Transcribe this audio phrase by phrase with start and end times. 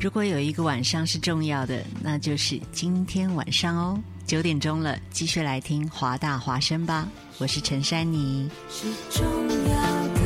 [0.00, 4.00] 如果有一个晚上是重要的，那就是今天晚上哦。
[4.26, 7.08] 九点钟了，继续来听华大华声吧。
[7.38, 8.48] 我是陈珊妮。
[8.70, 9.82] 是重要
[10.14, 10.20] 的，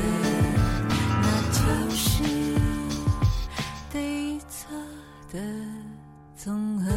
[1.22, 2.22] 那就是
[3.90, 4.76] 对错
[5.32, 5.40] 的
[6.36, 6.92] 总和。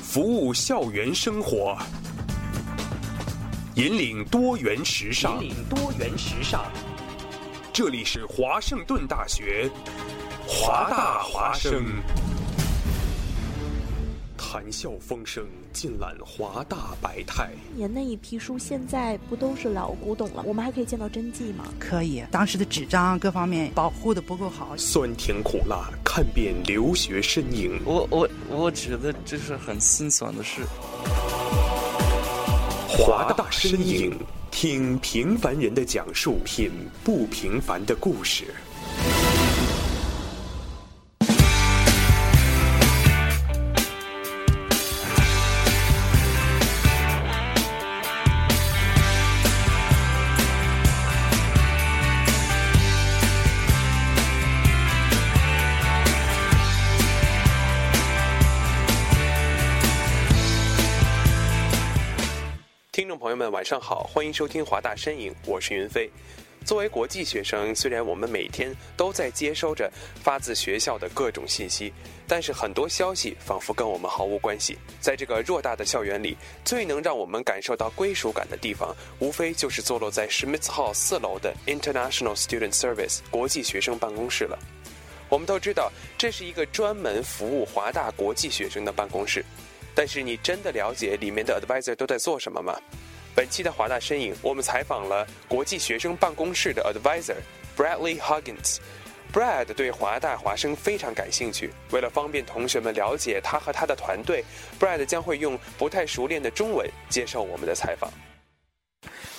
[0.00, 1.76] 服务校园生活，
[3.76, 5.42] 引领多元时尚。
[5.42, 6.64] 引领多元时尚。
[7.72, 9.68] 这里是华盛顿大学，
[10.46, 11.84] 华大华生，
[14.38, 17.50] 谈笑风生，尽览华大百态。
[17.74, 20.44] 年那一批书现在不都是老古董了？
[20.46, 21.64] 我们还可以见到真迹吗？
[21.80, 24.76] 可以，当时的纸张各方面保护的不够好。
[24.76, 27.80] 酸甜苦辣，看遍留学身影。
[27.84, 30.62] 我我我觉得这是很心酸的事。
[32.96, 34.16] 华大身影，
[34.52, 36.70] 听平凡人的讲述，品
[37.02, 38.54] 不平凡的故事。
[63.54, 66.10] 晚上好，欢迎收听华大身影，我是云飞。
[66.64, 69.88] 作为国际学生，虽然我们每天都在接收着
[70.24, 71.92] 发自学校的各种信息，
[72.26, 74.76] 但是很多消息仿佛跟我们毫无关系。
[75.00, 84.58] 在这个偌大的校园里，最能让我们感受到归属感的地方，无非就是坐落在 Schmitz Hall 四楼的 International Student Service 国际学生办公室了。
[85.28, 89.44] 我们都知道，这是一个专门服务华大国际学生的办公室。
[89.94, 92.76] 但是你真的了解里面的 advisor 都在做什么吗？
[93.34, 97.36] 本期的华大身影，我们采访了国际学生办公室的 advisor
[97.76, 98.78] Bradley Huggins。
[99.32, 104.44] Brad 对华大华生非常感兴趣，为了方便同学们了解他和他的团队
[104.78, 108.08] ，Brad 将会用不太熟练的中文接受我们的采访。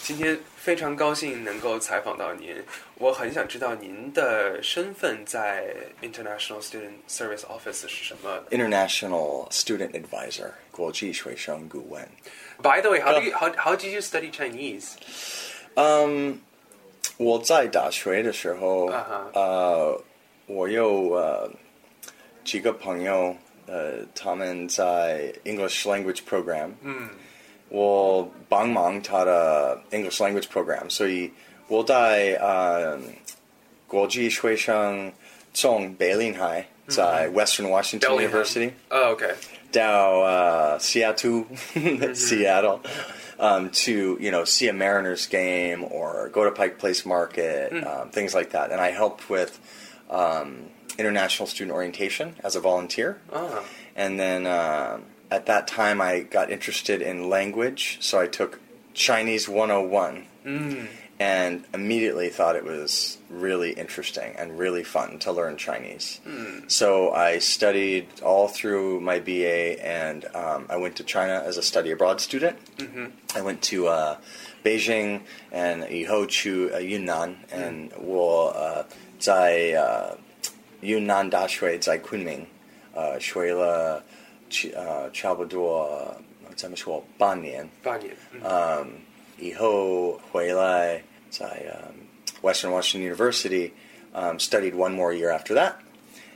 [0.04, 2.54] 今天非常高兴能够采访到您，
[2.96, 12.06] 我很想知道您的身份在 International Student Service Office 是什么 International Student Advisor 国际学生顾问。
[12.63, 14.93] ？By the way, how do you how how did you study Chinese?
[15.75, 16.41] 嗯，
[17.17, 20.03] 我在大学的时候啊哈呃，
[20.47, 21.51] 我有呃
[22.45, 23.35] 几个朋友，
[23.67, 27.09] 呃，他们在 English Language Program，嗯，
[27.69, 31.31] 我帮忙他的 English Language Program，所以
[31.69, 32.99] 我在呃
[33.87, 35.13] 国际学生
[35.55, 38.73] 从北林海在 Western Washington Bellingham University。
[38.89, 39.35] Oh, okay.
[39.78, 41.46] 到 uh, Seattle,
[42.16, 42.82] Seattle,
[43.40, 48.10] um, to you know see a Mariners game or go to Pike Place Market, um,
[48.10, 48.72] things like that.
[48.72, 49.60] And I helped with
[50.10, 53.20] um, international student orientation as a volunteer.
[53.34, 53.64] Ah.
[53.96, 58.60] And then um at that time, I got interested in language, so I took
[58.94, 60.26] Chinese 101
[61.21, 66.19] and immediately thought it was really interesting and really fun to learn Chinese.
[66.69, 71.63] So I studied all through my BA, and um, I went to China as a
[71.63, 72.57] study abroad student.
[73.37, 74.17] I went to uh,
[74.65, 75.21] Beijing
[75.53, 78.87] and Yihochu, uh, Yunnan, and 我呃
[79.19, 80.17] 在呃
[80.81, 82.47] 云南大学在昆明
[82.95, 84.03] 呃学了
[84.49, 86.17] 其呃差不多
[86.57, 87.69] 怎么说半年。
[87.83, 88.11] 八年。
[88.43, 88.89] um,
[89.42, 91.02] Iho Huelai
[91.42, 92.08] at um,
[92.42, 93.74] Western Washington University,
[94.14, 95.82] um, studied one more year after that,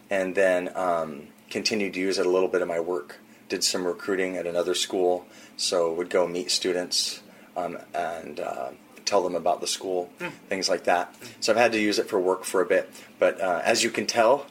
[0.09, 3.19] and then um, continued to use it a little bit in my work.
[3.47, 5.25] Did some recruiting at another school,
[5.57, 7.21] so would go meet students
[7.55, 8.69] um, and uh,
[9.05, 10.31] tell them about the school, mm.
[10.47, 11.15] things like that.
[11.39, 13.89] So I've had to use it for work for a bit, but uh, as you
[13.89, 14.45] can tell,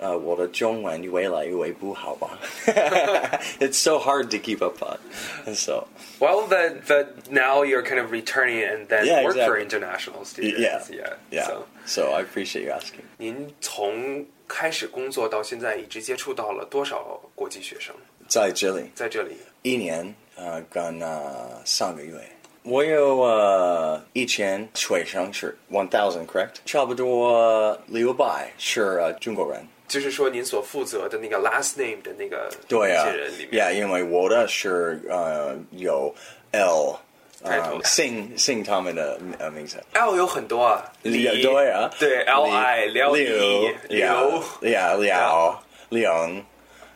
[0.00, 2.38] Uh, 我的中文越来越不好吧
[3.58, 4.98] It's so hard to keep up on.
[5.46, 5.86] And so,
[6.18, 9.62] Well, that that now you're kind of returning and then Yeah, work for exactly.
[9.62, 10.60] international students.
[10.60, 10.82] Yeah.
[10.90, 11.14] yeah.
[11.30, 11.46] yeah.
[11.46, 13.04] So, So I appreciate you asking.
[13.16, 17.94] 您从开始工作到现在，一直接触到了多少国际学生？
[18.28, 22.20] 在这里在这里，一年呃跟呃上个月，
[22.63, 29.65] 我有呃以前学生是 one thousand correct，差不多六百是呃中国人。
[29.87, 36.15] 就是说您所负责的那个 last name 的那个对啊那些人里面，Yeah，因为我的是呃有
[36.51, 36.97] L，
[37.43, 39.83] 开头呃姓姓他们的呃名字。
[39.91, 46.45] L 有很多啊，李对啊，对 L I 廖刘李刘呀呀廖梁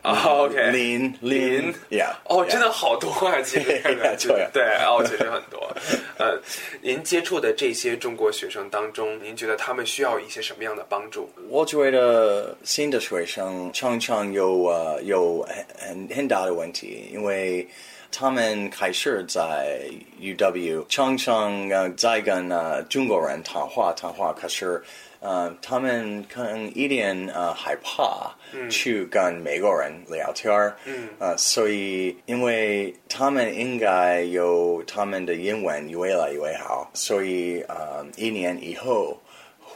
[0.05, 3.81] 啊，OK，林林，Yeah，哦真的好多啊，其实。
[4.53, 5.75] 对哦，其实很多。
[6.19, 6.39] 呃，
[6.81, 11.27] 您接触的这些中国学生当中，您觉得他们需要一些什么样的帮助？
[11.49, 17.67] 我觉得新的学生常常有呃有很很很大的问题，因为
[18.11, 19.81] 他们开始在
[20.21, 24.81] UW 常常呃在跟呃中国人谈话谈话，可是
[25.25, 28.31] 呃他们可能一点呃害怕
[28.69, 31.10] 去跟美国人聊天儿，嗯。
[31.19, 39.18] 呃，所以因为他们应该有他们的英文越来越好，所以呃一年以后。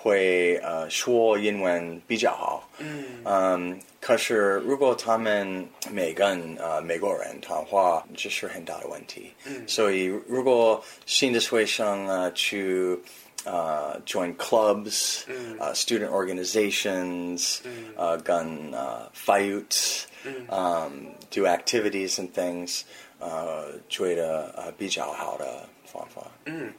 [0.01, 3.03] 会呃说英文比较好，嗯。
[3.25, 9.29] 嗯，可是如果他们没跟呃美国人谈话，这是很大的问题。
[9.45, 9.61] 嗯。
[9.67, 12.97] 所以如果新的学生呃去
[13.28, 13.28] 呃
[14.06, 20.90] join clubs，嗯呃 student organizations，嗯呃跟呃 fight，嗯 um,
[21.30, 22.82] do activities and things，
[23.18, 26.22] 呃觉得呃比较好的 方法。
[26.46, 26.72] 嗯，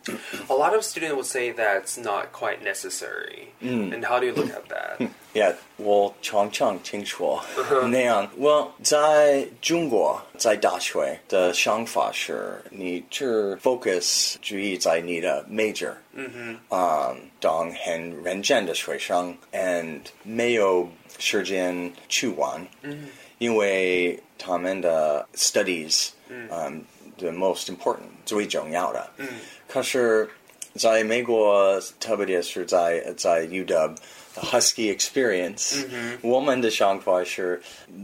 [0.47, 3.47] A lot of students would say that's not quite necessary.
[3.61, 5.07] And how do you look at that?
[5.33, 7.43] Yeah，我常常听说
[7.89, 8.29] 那样。
[8.37, 16.29] 我在中国在大学的想法是，你只 focus 注意在你的 major，嗯
[16.69, 20.87] 哼，啊、当很认真的学生，and 没有
[21.17, 23.09] 时间去玩，嗯，
[23.39, 26.83] 因为 他们的 studies，嗯、
[27.17, 29.27] the most important 最重要的，嗯，
[29.67, 30.29] 可是
[30.75, 35.85] 在美国，特别是在在 UW。Husky experience，、
[36.21, 37.61] 我们的想法是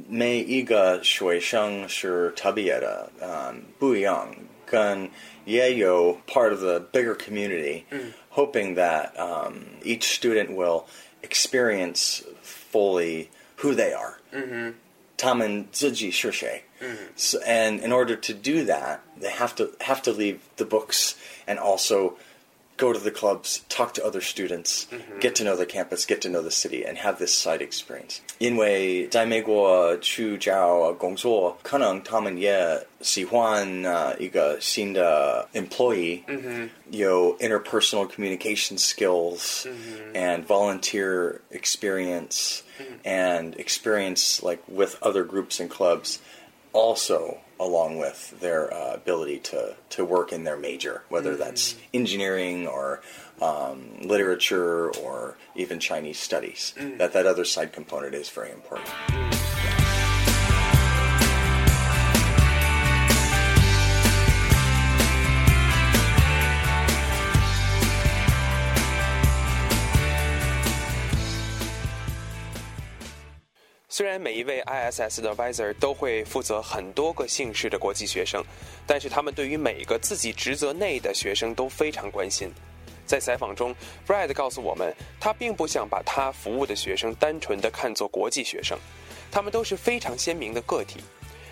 [0.07, 4.33] 每一个学生是特别的，嗯，不一样，
[4.65, 5.09] 跟
[5.43, 10.85] 也有 part of the bigger community，、hoping that um, each student will
[11.21, 12.21] experience
[12.71, 14.13] fully who they are，
[15.17, 16.63] 他们自己是谁。
[17.15, 21.13] So, and in order to do that, they have to have to leave the books
[21.45, 22.17] and also
[22.77, 24.87] go to the clubs, talk to other students,
[25.19, 28.21] get to know the campus, get to know the city, and have this side experience.
[28.39, 36.23] 因为在美国去找工作，可能他们也喜欢呃一个新的 employee，、
[36.89, 39.67] 有 interpersonal communication skills
[40.15, 42.61] and volunteer experience
[43.03, 46.17] and experience like with other groups and clubs
[46.76, 52.66] also along with their uh, ability to, to work in their major, whether that's engineering
[52.66, 53.00] or
[53.40, 56.74] um, literature or even Chinese studies.
[56.98, 58.88] That that other side component is very important.
[73.96, 78.44] 虽然每一位 ISS 的 Visor 都会负责很多个姓氏的国际学生，
[78.86, 82.52] 但是他们对于每个自己职责内的学生都非常关心。
[83.06, 83.74] 在采访中
[84.06, 88.78] ，Brad 告诉我们，他并不想把他服务的学生单纯的看作国际学生，
[89.30, 91.00] 他们都是非常鲜明的个体。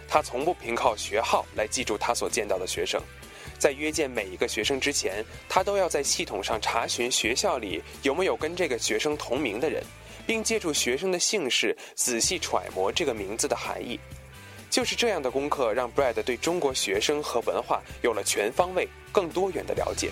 [0.07, 3.01] 他从不凭靠学号来记住他所见到的学生，
[3.59, 9.83] 在约见每一个学生之前，他都要在系统上查询学校里有没有跟这个学生同名的人，
[10.27, 13.99] 并借助学生的姓氏仔细揣摩这个名字的含义。
[14.71, 20.11] 就是这样的功课，让 Brad 对中国学生和文化有了全方位、更多元的了解。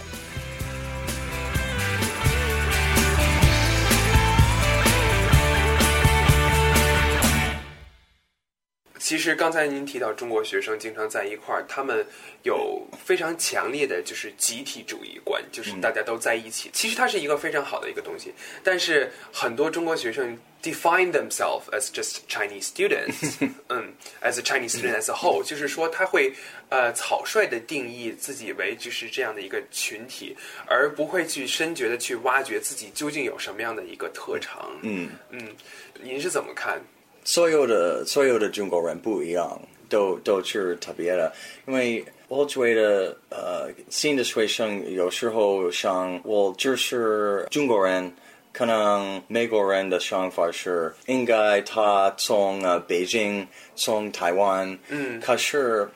[9.13, 12.03] 其实刚才您提到中国学生经常在一块儿，他们
[12.45, 16.71] 有非常强烈的就是集体主义观，就是大家都在一起。
[16.73, 18.33] 其实它是一个非常好的一个东西，
[18.65, 23.37] 但是很多中国学生 define themselves as just Chinese students，
[23.69, 23.93] 嗯
[24.23, 26.33] ，as a Chinese student as a whole，就是说他会
[26.71, 30.35] 呃草率的定义自己为就是这样的一个群体，
[30.67, 34.71] 而不会去深觉的去挖掘自己究竟有什么样的一个特长。
[34.81, 35.55] 嗯嗯，
[36.01, 36.81] 您是怎么看？
[37.25, 41.33] 所有的所有的中国人不一样，都都是特别的，
[41.67, 48.13] 因为我觉得呃，新的学生有时候想我就是中国人。
[48.55, 55.89] 可能美国人的想法是应该他从呃北京从台湾，嗯可是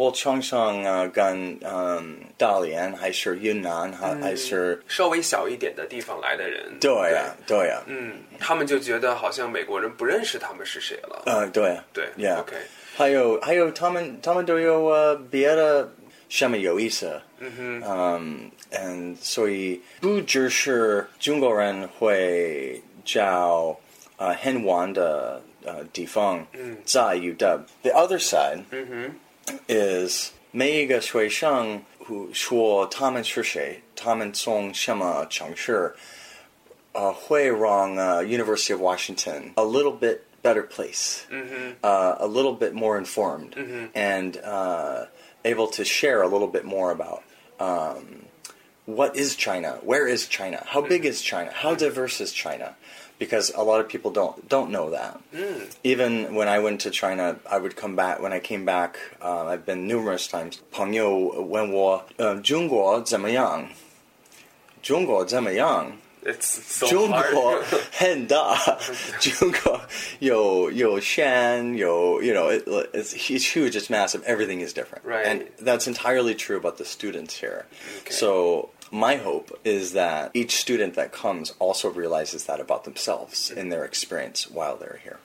[0.00, 7.68] 我常常呃跟嗯大连还是云南还还是稍微小一点的地方来的人，对呀对。
[7.68, 11.22] 呀，嗯，他们就觉得好像美国人不认识他们是谁了。
[11.26, 12.56] 呃对对，Yeah，，OK，
[12.96, 15.86] 还有还有他们他们都有呃别的
[16.30, 23.78] 什么有意思，嗯哼，嗯嗯，所以不只是中国人会找
[24.16, 26.42] 呃很晚的呃地方
[26.86, 27.36] 在 UW。
[27.82, 28.60] The other side
[29.67, 31.81] is 每一个学生
[32.33, 35.93] 说他们是谁，他们从什么城市，
[36.93, 41.23] 呃，会让呃 University of Washington a little bit better place,
[41.81, 43.55] uh, a little bit more informed,
[43.93, 45.07] and uh,
[45.43, 47.23] able to share a little bit more about
[47.59, 48.25] um,
[48.85, 52.75] what is China, where is China, how big is China, how diverse is China,
[53.19, 55.19] because a lot of people don't don't know that.
[55.83, 58.19] Even when I went to China, I would come back.
[58.19, 60.59] When I came back, uh, I've been numerous times.
[60.71, 61.09] 朋友
[61.49, 63.67] 问我，呃，中国怎么样？
[64.81, 65.91] 中国怎么样？
[66.25, 67.33] It's so 中 hard.
[67.35, 68.57] 国很大，
[69.19, 69.79] 中国
[70.17, 74.23] 有有山有 you know it, it's, it's huge, it's massive.
[74.23, 75.23] Everything is different, Right.
[75.27, 77.65] and that's entirely true about the students here.
[78.01, 78.11] Okay.
[78.11, 83.68] So my hope is that each student that comes also realizes that about themselves in
[83.68, 85.18] their experience while they're here.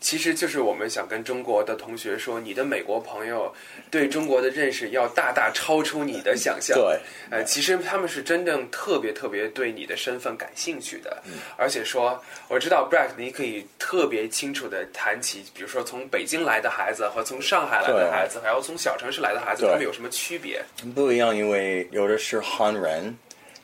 [0.00, 3.52] 其实就是我们想跟中国的同学说，你的美国朋友
[3.90, 6.74] 对中国的认识要大大超出你的想象。
[6.76, 6.98] 对，
[7.30, 11.22] 呃，其实他们是真正特别特别对你的身份感兴趣的，
[11.56, 20.62] 而且说我知道 Brad，你可以特别清楚的谈起，比如说从北京来的孩子和从上海来的孩子，还有从小城市来的孩子，他们有什么区别？
[20.94, 23.14] 不一样，因为有的是汉人，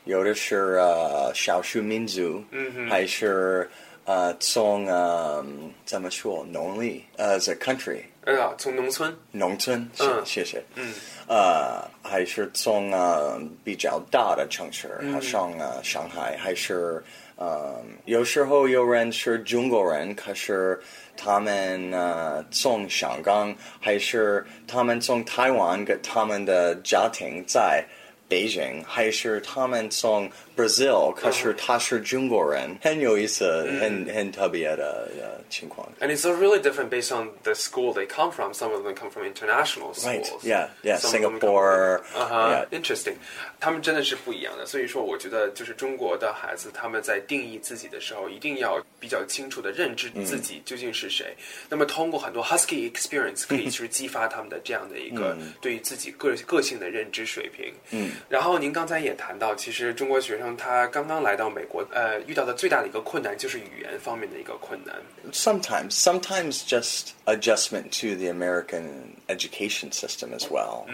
[0.05, 3.67] 有的是呃少数民族，嗯还是
[4.07, 5.45] 呃从呃
[5.85, 10.21] 怎么说农历呃 a country 呃，从农村，农村，嗯。
[10.25, 10.93] 谢谢，嗯。
[11.27, 17.03] 呃还是从呃比较大的城市，好像呃上海，还是
[17.35, 20.77] 呃有时候有人是中国人，可是
[21.15, 27.83] 他们呃从香港，还是他们从台湾，跟他们的家庭在
[28.28, 35.86] 北京，还是他们从 Brazil，可是他是中国人，很有意思，很很特别的呃情况。
[36.00, 38.52] And it's really different based on the school they come from.
[38.52, 40.44] Some of them come from international Right, schools.
[40.44, 42.66] yeah, yeah, Some of them come Singapore, from- Uh-huh, yeah.
[42.70, 43.16] Interesting.
[43.60, 44.64] 他们真的是不一样的。
[44.66, 51.34] 所以说，我觉得就是中国的孩子，他们在定义自己的时候，一定要比较清楚的认知自己究竟是谁。
[51.68, 57.72] 那么，通过很多 Husky experience 可以去激发他们的这样的一个对于自己个个性的认知水平。
[57.90, 58.10] 嗯。
[58.16, 58.16] Mm.
[58.29, 64.95] 然后您刚才也谈到，其实中国学生他刚刚来到美国，呃，遇到的最大的一个困难就是语言方面的一个困难。
[65.31, 70.85] Sometimes, sometimes just adjustment to the American education system as well.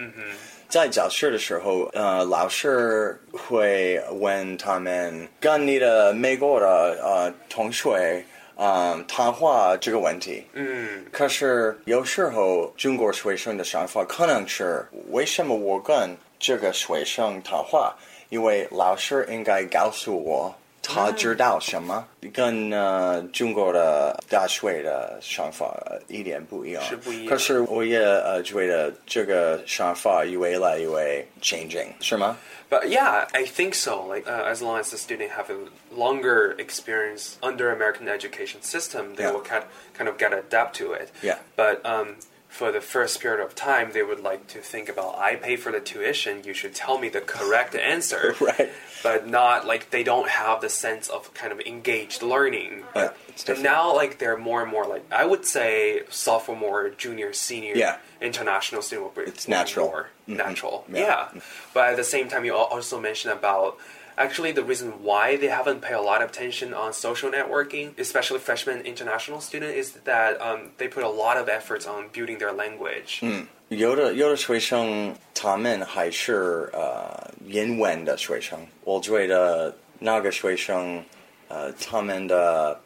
[0.69, 8.25] 在教室的时候，呃，老师会问他们跟你的美国的呃同学，
[8.55, 10.43] 嗯、谈话这个问题。
[10.53, 16.09] 嗯可是有时候中国学生的想法可能是为什么我跟
[16.42, 17.94] 这个学生谈话？
[18.30, 25.74] 因为老师应该告诉我他知道什么，跟呃中国的大学的想法
[26.08, 26.82] 一点不一样。
[26.82, 32.36] 是不一样可是我也呃觉得这个想法越来越 changing，是吗？
[32.70, 34.06] But yeah, I think so.
[34.06, 35.56] Like uh, as long as the student have a
[35.90, 39.32] longer experience under American education system, they Yeah.
[39.32, 39.62] will kind
[39.96, 41.08] kind of get adapt to it.
[41.22, 41.38] Yeah.
[41.56, 42.16] But um,
[42.53, 45.71] for the first period of time, they would like to think about I pay for
[45.71, 46.43] the tuition.
[46.43, 48.35] You should tell me the correct answer.
[48.49, 48.69] Right.
[49.01, 52.83] But not like they don't have the sense of kind of engaged learning.
[52.95, 53.09] Yeah,
[53.47, 57.97] and now like they're more and more like I would say sophomore, junior, senior Yeah.
[58.21, 59.87] international student will be It's natural.
[59.87, 60.37] more Mhm.
[60.37, 60.85] natural.
[60.89, 60.99] Yeah.
[61.33, 61.41] yeah.
[61.73, 63.77] But at the same time, you also mentioned about
[64.16, 68.38] actually the reason why they haven't paid a lot of attention on social networking, especially
[68.40, 72.52] freshman international student, is that um, they put a lot of efforts on building their
[72.52, 73.20] language.
[73.68, 81.04] 有的有的学生他们还是呃英文的学生，我觉得那个学生
[81.48, 82.80] 呃他们的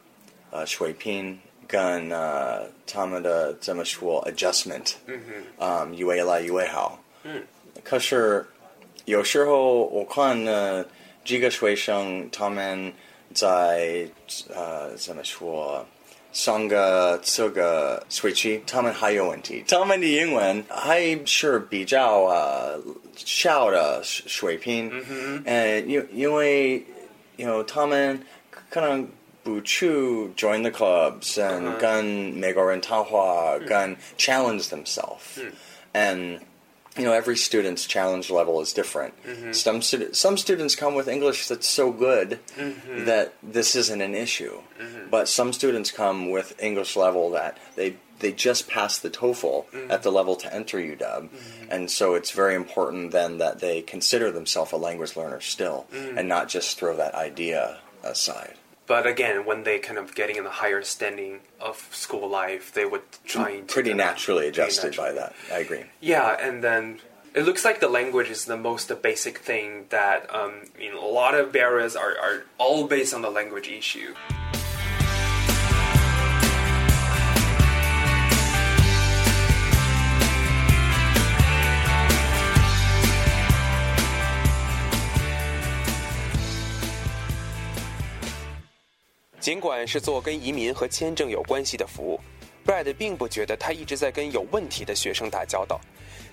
[0.51, 5.21] 呃水平跟呃他们的怎么说 adjustment，嗯
[5.57, 6.99] 嗯，越来越好。
[7.23, 7.41] 嗯，
[7.81, 8.45] 可是
[9.05, 10.89] 有时候我看呢几
[11.39, 12.93] 个学生他们
[13.33, 14.07] 在
[14.53, 15.85] 呃怎么说？
[16.31, 22.81] 上个这个学期，他们还有问题，他们的英文还是比较呃
[23.15, 26.83] 小的水平，嗯呃，因因为
[27.37, 28.19] 因为他们
[28.71, 29.07] 可能
[29.43, 29.87] 不去
[30.35, 35.51] join the clubs and 跟美国人谈话，跟 challenge themselves,
[35.93, 36.39] and
[36.98, 39.14] you know every student's challenge level is different.
[39.24, 39.52] Mm-hmm.
[39.52, 43.04] Some stud- some students come with English that's so good mm-hmm.
[43.04, 45.10] that this isn't an issue, mm-hmm.
[45.10, 50.02] but some students come with English level that they they just passed the TOEFL at
[50.02, 51.28] the level to enter UW,
[51.70, 56.28] and so it's very important then that they consider themselves a language learner still, and
[56.28, 58.54] not just throw that idea aside.
[58.88, 62.86] But again, when they kind of getting in the higher standing of school life, they
[62.86, 65.34] would try to Pretty naturally adjusted by that.
[65.52, 65.84] I agree.
[66.00, 67.00] Yeah, and then
[67.34, 71.12] it looks like the language is the most basic thing that um, you know, a
[71.12, 74.14] lot of barriers are, are all based on the language issue.
[89.48, 92.20] 尽管是做跟移民和签证有关系的服务
[92.66, 95.80] ，Brad 并不觉得他一直在跟有问题的学生打交道。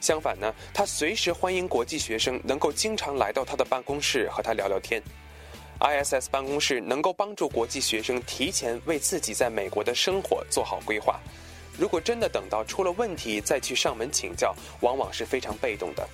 [0.01, 5.01] 相反呢，他随时欢迎国际学生能够经常来到他的办公室和他聊聊天。
[5.79, 11.17] ISS 办公室能够帮助国际学生提前为自己在美国的生活做好规划。
[11.79, 16.05] 如果真的等到出了问题再去上门请教，往往是非常被动的。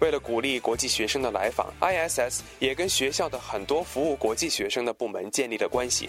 [0.00, 6.08] 为了鼓励国际学生的来访，ISS 也跟学校的很多服务国际学生的部门建立了关系。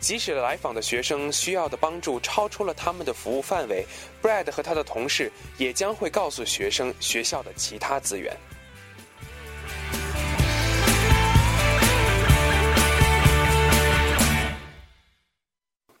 [0.00, 3.86] 即使来访的学生需要的帮助超出了他们的服务范围，
[4.22, 8.36] Brad 和他的同事也将会告诉学生学校的其他资源。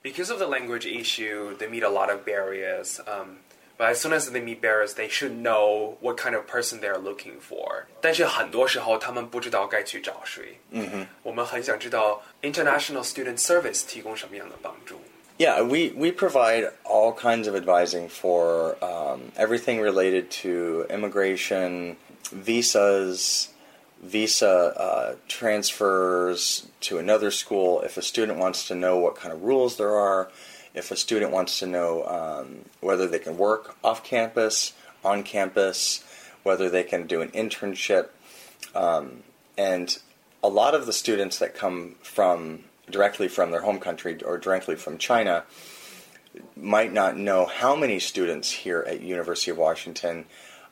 [0.02, 3.00] Because of the language issue, they meet a lot of barriers.
[3.06, 3.38] Um,
[3.78, 6.88] but as soon as they meet barriers, they should know what kind of person they
[6.88, 7.86] are looking for.
[8.00, 10.58] 但是很多时候他们不知道该去找谁。
[10.70, 14.96] 嗯哼，我们很想知道 International Student Service 提供什么样的帮助。
[15.36, 21.96] Yeah, we, we provide all kinds of advising for um, everything related to immigration,
[22.30, 23.48] visas,
[24.00, 27.80] visa uh, transfers to another school.
[27.80, 30.28] If a student wants to know what kind of rules there are,
[30.73, 34.73] if a student wants to know um, whether they can work off campus,
[35.03, 36.03] on campus,
[36.43, 38.09] whether they can do an internship,
[38.75, 39.23] um,
[39.57, 39.99] and
[40.43, 44.75] a lot of the students that come from directly from their home country or directly
[44.75, 45.43] from China
[46.55, 50.25] might not know how many students here at University of Washington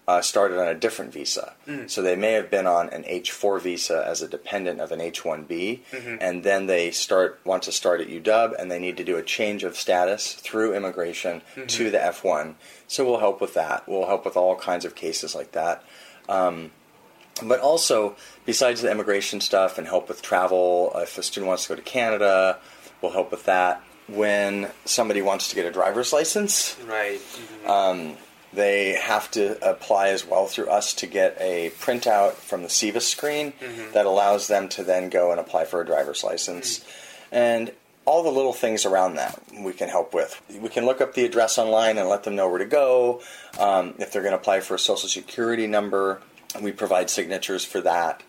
[0.07, 1.53] uh, started on a different visa.
[1.87, 5.81] So they may have been on an H4 visa as a dependent of an H1B,
[6.21, 9.21] and then they start want to start at UW, and they need to do a
[9.23, 12.55] change of status through immigration to the F1.
[12.87, 13.83] So we'll help with that.
[13.87, 15.83] We'll help with all kinds of cases like that.
[16.29, 16.71] Um,
[17.43, 21.69] but also, besides the immigration stuff and help with travel, if a student wants to
[21.69, 22.57] go to Canada,
[23.01, 23.83] we'll help with that.
[24.07, 27.19] When somebody wants to get a driver's license, Right.
[27.65, 28.15] um,
[28.53, 33.07] they have to apply as well through us to get a printout from the SEVIS
[33.07, 33.53] screen
[33.93, 36.83] that allows them to then go and apply for a driver's license.
[37.31, 37.71] And
[38.05, 40.39] all the little things around that we can help with.
[40.61, 43.21] We can look up the address online and let them know where to go.
[43.59, 46.21] Um, if they're going to apply for a social security number,
[46.61, 48.23] we provide signatures for that.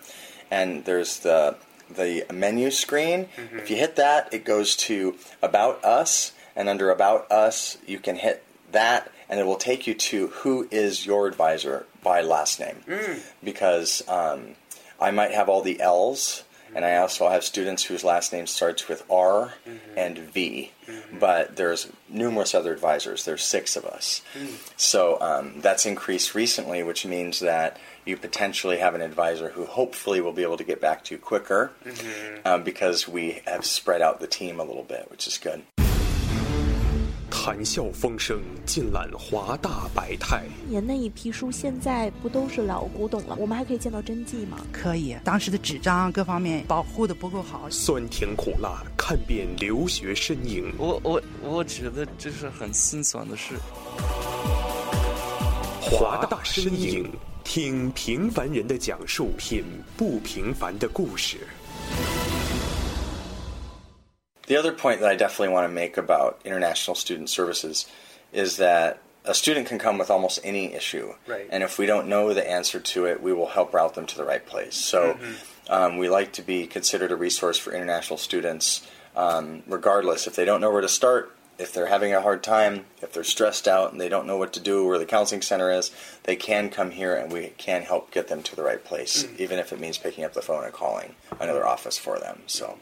[0.49, 1.55] and there's the
[1.87, 3.27] the menu screen.
[3.37, 3.59] Mm-hmm.
[3.59, 8.15] If you hit that, it goes to About Us, and under About Us, you can
[8.15, 12.77] hit that, and it will take you to who is your advisor by last name.
[12.87, 13.21] Mm.
[13.43, 14.55] Because um,
[15.01, 16.43] I might have all the L's,
[16.75, 19.53] and I also have students whose last name starts with R
[19.97, 20.71] and V.
[21.19, 23.23] But there's numerous other advisors.
[23.25, 24.21] There's six of us.
[24.77, 30.21] So um, that's increased recently, which means that you potentially have an advisor who hopefully
[30.21, 31.71] will be able to get back to you quicker
[32.45, 35.62] um, because we have spread out the team a little bit, which is good.
[37.43, 40.43] 谈笑风生，尽览华大百态。
[40.69, 43.36] 您那一批书现在不都是老古董了？
[43.39, 44.60] 我们还可以见到真迹吗？
[44.71, 50.71] 可以，当时的纸张各方面保护的不够好，酸甜苦辣，看遍留学身影。
[50.77, 53.56] 我我我觉得这是很心酸的事。
[55.82, 57.10] 华大身影，
[57.43, 59.63] 听平凡人的讲述，品
[59.97, 61.39] 不平凡的故事。
[64.47, 67.86] The other point that I definitely want to make about international student services
[68.34, 71.13] is that a student can come with almost any issue.
[71.27, 71.47] Right.
[71.51, 74.17] And if we don't know the answer to it, we will help route them to
[74.17, 74.75] the right place.
[74.75, 75.17] So
[75.69, 80.25] um, we like to be considered a resource for international students, um, regardless.
[80.25, 83.23] If they don't know where to start, if they're having a hard time, if they're
[83.23, 85.91] stressed out and they don't know what to do, where the counseling center is,
[86.23, 89.60] they can come here and we can help get them to the right place, even
[89.60, 92.41] if it means picking up the phone and calling another office for them.
[92.47, 92.80] So.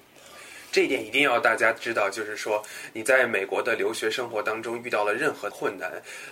[0.71, 5.91] 这一点一定要大家知道，就是说你在美国的留学生活当中遇到了任何困难，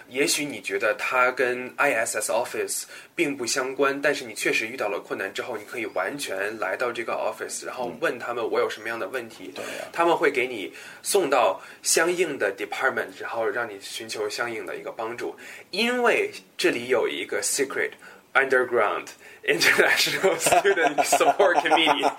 [0.09, 2.83] 也许你觉得它跟 ISS Office
[3.15, 9.51] 并不相关，但是你确实遇到了困难之后，你可以完全来到这个 office，然后问他们我有什么样的问题，
[9.91, 10.71] 他们会给你
[11.01, 15.35] 送到相应的 department，然后让你寻求相应的一个帮助。
[15.71, 17.91] 因为这里有一个 secret
[18.33, 19.07] underground
[19.46, 22.12] international student support committee，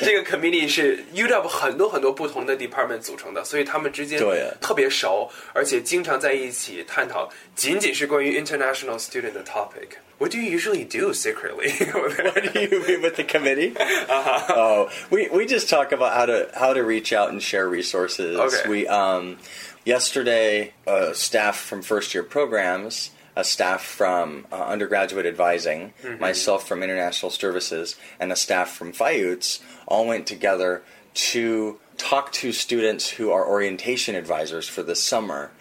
[0.00, 11.12] 这个 committee 是 UW 很多很多不同的 department 组成的，所以他们之间对呀特别熟，而且经常在一起探讨仅仅是关于 international student 的 topic。What do you usually do
[11.12, 11.70] secretly?
[11.92, 13.74] what do you mean with the committee?
[14.48, 18.38] Oh, we, we just talk about how to how to reach out and share resources.
[18.38, 18.66] Okay.
[18.66, 19.36] We um,
[19.84, 26.83] yesterday, uh, staff from first year programs, a staff from uh, undergraduate advising, myself from
[26.83, 33.31] international services, and a staff from FIUTS all went together to talk to students who
[33.31, 35.51] are orientation advisors for the summer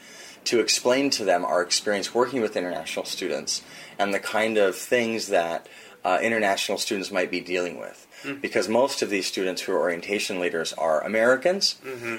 [0.45, 3.63] to explain to them our experience working with international students
[3.99, 5.69] and the kind of things that
[6.03, 8.07] uh, international students might be dealing with.
[8.41, 11.77] Because most of these students who are orientation leaders are Americans,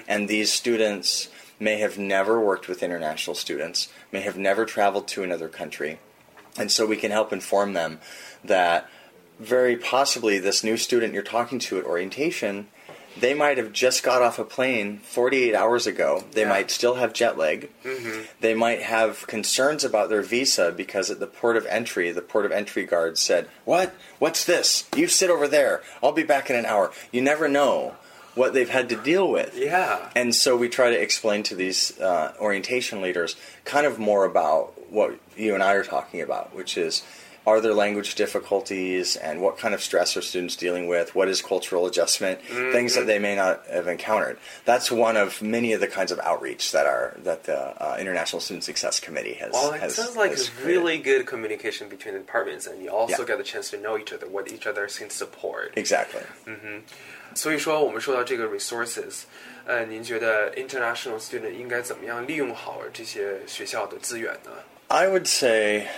[0.08, 1.30] and these students
[1.62, 6.00] may have never worked with international students, may have never traveled to another country.
[6.58, 8.00] And so we can help inform them
[8.44, 8.90] that
[9.40, 12.68] very possibly this new student you're talking to at orientation,
[13.20, 16.24] they might have just got off a plane 48 hours ago.
[16.32, 16.50] They Yeah.
[16.50, 17.70] might still have jet lag.
[17.84, 18.22] Mm-hmm.
[18.40, 22.46] They might have concerns about their visa because at the port of entry, the port
[22.46, 23.94] of entry guard said, What?
[24.20, 24.86] What's this?
[24.96, 25.82] You sit over there.
[26.02, 26.92] I'll be back in an hour.
[27.12, 27.96] You never know
[28.36, 29.58] what they've had to deal with.
[29.58, 30.10] Yeah.
[30.16, 34.74] And so we try to explain to these uh, orientation leaders kind of more about
[34.92, 37.04] what you and I are talking about, which is
[37.46, 41.16] are there language difficulties and what kind of stress are students dealing with?
[41.16, 42.40] What is cultural adjustment?
[42.42, 44.38] Things that they may not have encountered.
[44.64, 48.40] That's one of many of the kinds of outreach that are that the uh, International
[48.42, 49.54] Student Success Committee has.
[49.54, 53.24] Well, it has, sounds like it's really good communication between the departments, and you also
[53.24, 53.28] Yeah.
[53.30, 55.74] get the chance to know each other, what each other can support.
[55.76, 56.22] exactly.
[57.35, 59.25] 所以说，我们说到这个 resources，
[59.67, 64.51] 呃，您觉得 international student 应该怎么样利用好这些学校的资源呢？
[64.89, 65.89] I would say,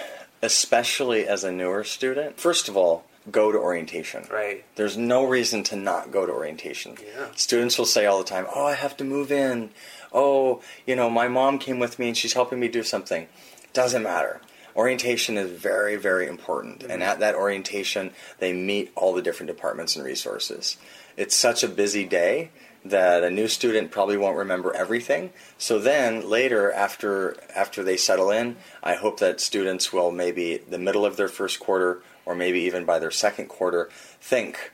[0.40, 4.22] especially as a newer student, first of all, go to orientation.
[4.30, 4.62] Right.
[4.76, 6.96] There's no reason to not go to orientation.
[6.96, 7.28] Yeah.
[7.36, 9.70] Students will say all the time, "Oh, I have to move in.
[10.12, 13.28] Oh, you know, my mom came with me and she's helping me do something."
[13.74, 14.40] Doesn't matter.
[14.74, 19.96] Orientation is very, very important, and at that orientation, they meet all the different departments
[19.96, 20.76] and resources.
[21.17, 22.49] It's such a busy day
[22.85, 25.31] that a new student probably won't remember everything.
[25.57, 30.79] So then later, after after they settle in, I hope that students will maybe the
[30.79, 34.71] middle of their first quarter, or maybe even by their second quarter, think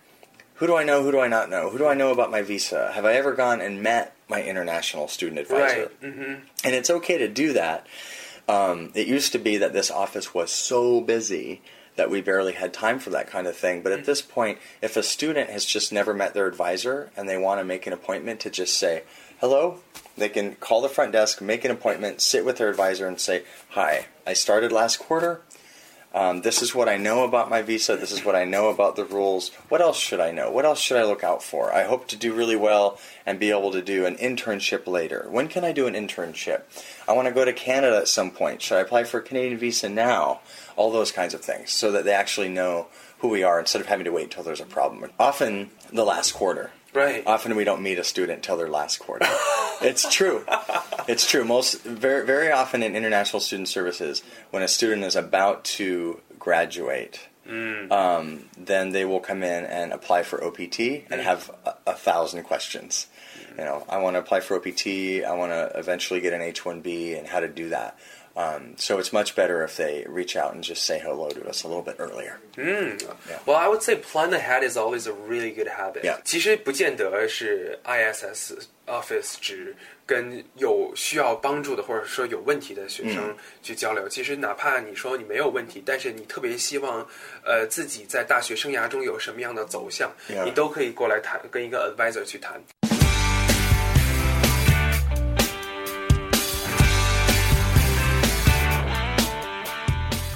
[0.59, 1.03] who do I know?
[1.03, 1.69] Who do I not know?
[1.69, 2.91] Who do I know about my visa?
[2.91, 5.83] Have I ever gone and met my international student advisor?
[5.83, 6.01] Right.
[6.01, 6.33] Mm-hmm.
[6.65, 7.87] And it's okay to do that.
[8.49, 11.61] Um, it used to be that this office was so busy
[11.95, 13.81] that we barely had time for that kind of thing.
[13.81, 14.05] But at mm.
[14.05, 17.65] this point, if a student has just never met their advisor and they want to
[17.65, 19.03] make an appointment to just say,
[19.39, 19.79] hello,
[20.17, 23.43] they can call the front desk, make an appointment, sit with their advisor, and say,
[23.69, 25.41] hi, I started last quarter.
[26.13, 27.95] Um, this is what I know about my visa.
[27.95, 29.49] This is what I know about the rules.
[29.69, 30.49] What else should I know?
[30.49, 31.71] What else should I look out for?
[31.73, 35.27] I hope to do really well and be able to do an internship later.
[35.29, 36.63] When can I do an internship?
[37.07, 38.61] I want to go to Canada at some point.
[38.61, 40.39] Should I apply for a Canadian visa now?
[40.75, 42.87] All those kinds of things so that they actually know
[43.19, 45.11] who we are instead of having to wait till there's a problem.
[45.19, 46.71] Often the last quarter.
[46.93, 47.21] Right.
[47.27, 49.27] Often we don't meet a student till their last quarter.
[49.81, 50.45] it's true.
[51.07, 51.43] It's true.
[51.43, 57.27] Most very very often in international student services, when a student is about to graduate,
[57.91, 62.43] um, then they will come in and apply for OPT and have a, a thousand
[62.43, 63.07] questions.
[63.57, 64.87] You know, I want to apply for OPT.
[65.25, 67.97] I want to eventually get an H-1B, and how to do that.
[68.38, 71.62] Um, so it's much better if they reach out and just say hello to us
[71.64, 72.40] a little bit earlier.
[73.46, 76.02] Well, I would say plan ahead is always a really good habit.
[76.02, 76.18] Yeah.
[76.24, 78.54] 其实不见得是 ISS
[78.88, 84.08] Office 只跟有需要帮助的或者说有问题的学嗯生去交流。
[84.08, 87.06] 其实哪怕你说你没有问题，但是你特别希望
[87.44, 90.44] 呃自己在大学生涯中有什么样的走向 Yeah.
[90.44, 92.60] 你都可以过来谈，跟一个 advisor 去谈。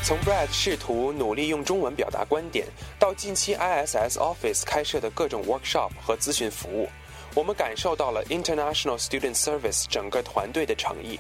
[0.06, 2.68] 从 brad 试图努力用中文表达观点
[3.00, 6.90] 到近期 iss office 开设的各种 workshop 和咨询服务
[7.34, 11.18] 我们感受到了 international student service 整个团队的诚意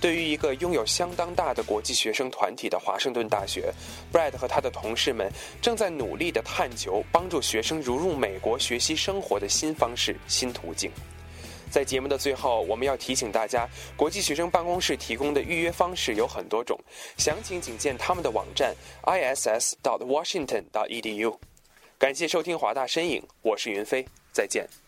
[0.00, 3.70] 对于一个拥有相当大的国际学生团体的华盛顿大学
[4.10, 10.90] brad 和他的同事们正在努力地探求帮助学生融入美国学习生活的新方式新途径。
[11.70, 16.78] 在节目的最后我们要提醒大家国际学生办公室提供的预约方式有很多种
[17.16, 18.74] 详情请见他们的网站
[19.04, 21.36] iss dot washington dot edu
[21.98, 24.85] 感谢收听华大身影我是云飞再见。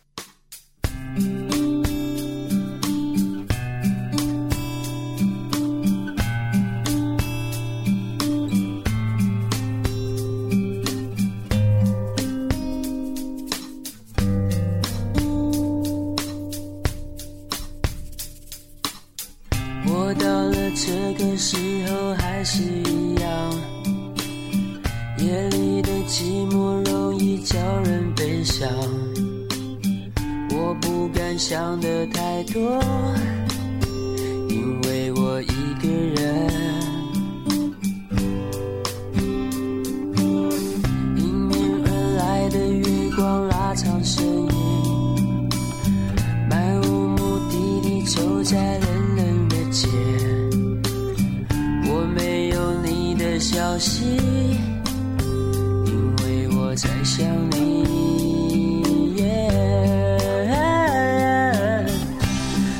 [55.86, 57.56] 因为我在想你。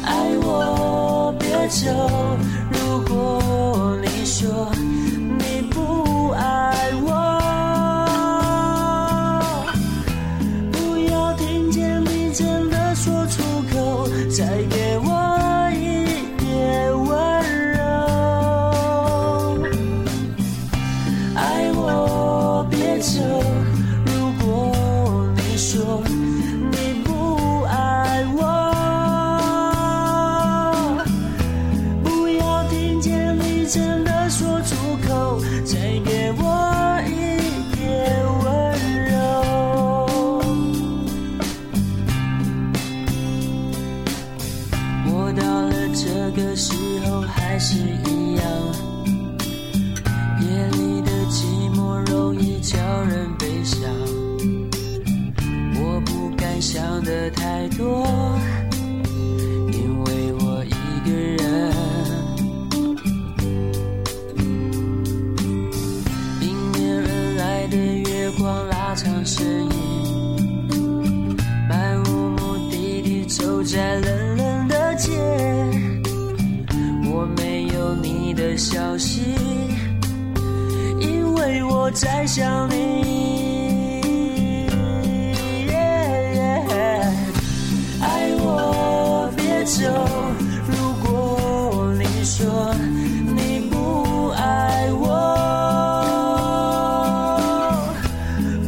[0.05, 0.11] 爱
[0.43, 1.91] 我别走，
[2.73, 4.78] 如果你说。
[46.99, 48.45] 最后还是一样，
[50.41, 53.89] 夜里的寂寞容易叫人悲伤，
[55.77, 58.05] 我不敢想的太多。
[81.89, 84.03] 我在想你，
[87.99, 89.89] 爱我别走。
[90.67, 92.75] 如果你说
[93.25, 95.07] 你不爱我，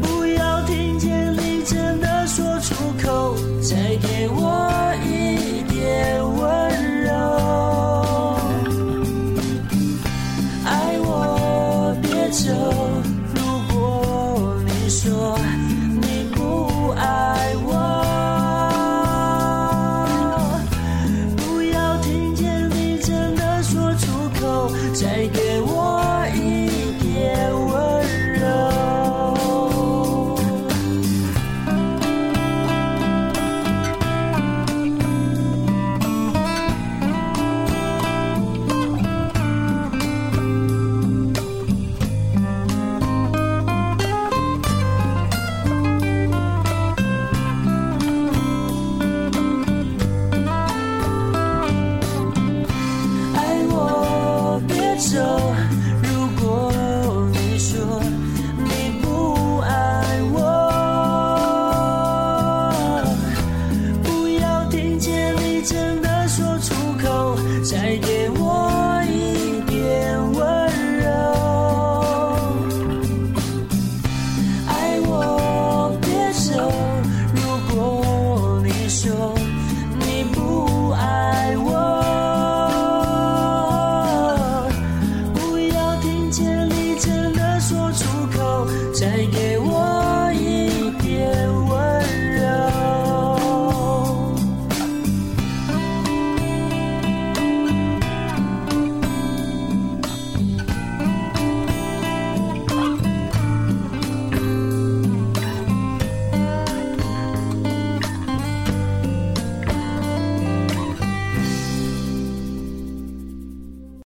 [0.01, 2.75] 不要听见你真的说出
[3.07, 4.70] 口，再给我。